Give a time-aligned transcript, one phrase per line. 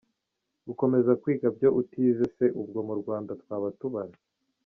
[0.67, 4.15] gukomeza kwiga byo utize se ubwo mu Rwanda twaba tubara!.